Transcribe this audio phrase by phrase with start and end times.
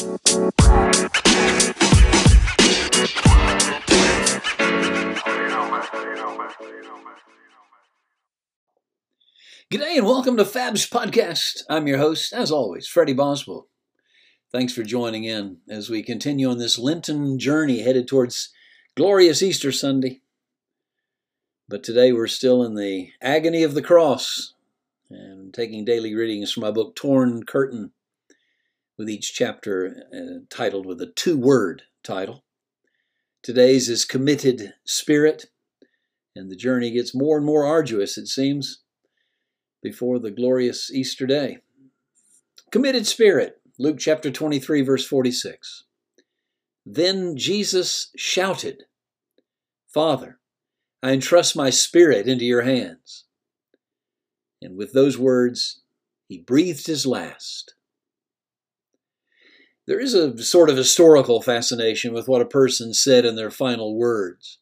[0.00, 0.16] G'day
[9.98, 11.64] and welcome to Fab's Podcast.
[11.68, 13.68] I'm your host, as always, Freddie Boswell.
[14.50, 18.54] Thanks for joining in as we continue on this Lenten journey headed towards
[18.96, 20.22] glorious Easter Sunday.
[21.68, 24.54] But today we're still in the agony of the cross
[25.10, 27.92] and taking daily readings from my book Torn Curtain,
[29.00, 32.44] with each chapter uh, titled with a two word title.
[33.42, 35.46] Today's is Committed Spirit,
[36.36, 38.82] and the journey gets more and more arduous, it seems
[39.82, 41.60] before the glorious Easter day.
[42.70, 45.84] Committed spirit, Luke chapter 23, verse 46.
[46.84, 48.82] Then Jesus shouted,
[49.88, 50.40] Father,
[51.02, 53.24] I entrust my spirit into your hands.
[54.60, 55.80] And with those words,
[56.28, 57.76] he breathed his last.
[59.90, 63.98] There is a sort of historical fascination with what a person said in their final
[63.98, 64.60] words.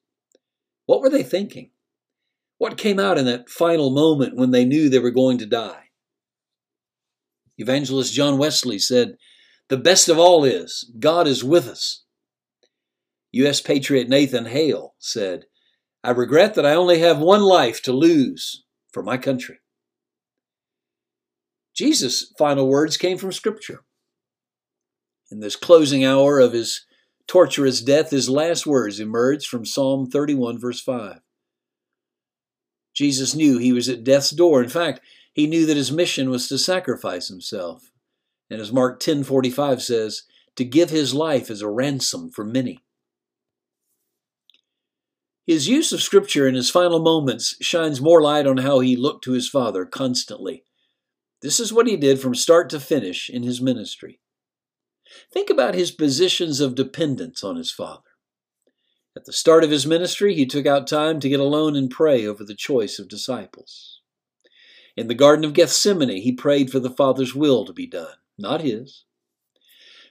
[0.87, 1.73] What were they thinking?
[2.57, 5.91] What came out in that final moment when they knew they were going to die?
[7.59, 9.19] Evangelist John Wesley said,
[9.69, 12.05] The best of all is, God is with us.
[13.33, 13.61] U.S.
[13.61, 15.45] Patriot Nathan Hale said,
[16.03, 19.59] I regret that I only have one life to lose for my country.
[21.75, 23.85] Jesus' final words came from Scripture.
[25.31, 26.87] In this closing hour of his
[27.27, 31.20] torturous death, his last words emerge from Psalm 31, verse 5.
[32.95, 34.62] Jesus knew he was at death's door.
[34.62, 35.01] In fact,
[35.33, 37.93] he knew that his mission was to sacrifice himself.
[38.51, 40.23] And as Mark 10:45 says,
[40.57, 42.81] to give his life as a ransom for many.
[45.47, 49.23] His use of scripture in his final moments shines more light on how he looked
[49.25, 50.65] to his Father constantly.
[51.41, 54.19] This is what he did from start to finish in his ministry.
[55.33, 58.03] Think about his positions of dependence on his Father.
[59.17, 62.27] At the start of his ministry, he took out time to get alone and pray
[62.27, 64.01] over the choice of disciples.
[64.96, 68.63] In the Garden of Gethsemane, he prayed for the Father's will to be done, not
[68.63, 69.05] his.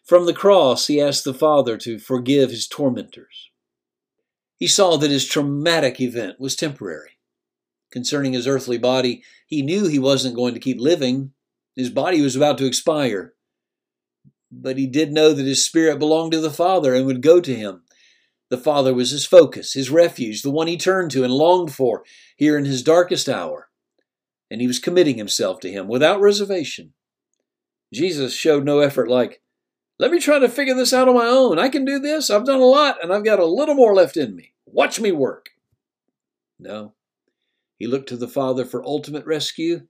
[0.04, 3.50] From the cross, he asked the Father to forgive his tormentors.
[4.58, 7.20] He saw that his traumatic event was temporary.
[7.92, 11.32] Concerning his earthly body, he knew he wasn't going to keep living.
[11.76, 13.34] His body was about to expire.
[14.60, 17.56] But he did know that his spirit belonged to the Father and would go to
[17.56, 17.84] him
[18.50, 22.04] the Father was his focus, his refuge, the one he turned to and longed for
[22.38, 23.70] here in his darkest hour.
[24.50, 26.94] And he was committing himself to him without reservation.
[27.94, 29.42] Jesus showed no effort like,
[30.00, 31.60] let me try to figure this out on my own.
[31.60, 32.30] I can do this.
[32.30, 34.54] I've done a lot, and I've got a little more left in me.
[34.66, 35.50] Watch me work.
[36.60, 36.94] No.
[37.78, 39.88] He looked to the Father for ultimate rescue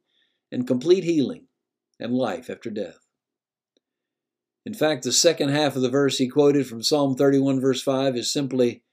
[0.51, 1.47] and complete healing
[1.99, 3.06] and life after death.
[4.67, 8.17] In fact, the second half of the verse he quoted from Psalm 31, verse 5,
[8.17, 8.83] is simply,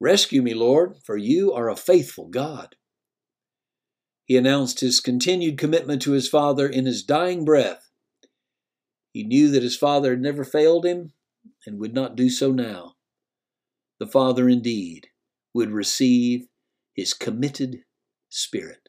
[0.00, 2.74] Rescue me, Lord, for you are a faithful God.
[4.24, 7.92] He announced his continued commitment to his Father in his dying breath.
[9.12, 11.12] He knew that his Father had never failed him
[11.64, 12.94] and would not do so now.
[14.00, 15.10] The Father indeed
[15.54, 16.48] would receive
[16.92, 17.84] his committed
[18.30, 18.88] spirit.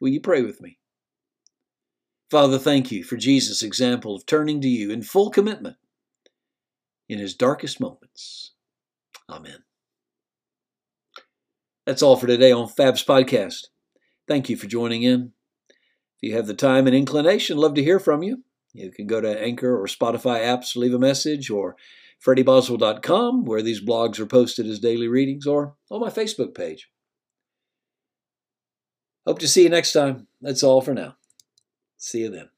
[0.00, 0.80] Will you pray with me?
[2.32, 5.76] Father, thank you for Jesus' example of turning to you in full commitment
[7.06, 8.52] in his darkest moments.
[9.28, 9.64] Amen.
[11.84, 13.66] That's all for today on Fab's Podcast.
[14.26, 15.32] Thank you for joining in.
[15.68, 18.42] If you have the time and inclination, love to hear from you.
[18.72, 21.76] You can go to Anchor or Spotify apps leave a message, or
[22.26, 26.88] freddieboswell.com, where these blogs are posted as daily readings, or on my Facebook page.
[29.26, 30.28] Hope to see you next time.
[30.40, 31.16] That's all for now.
[32.04, 32.48] See you then.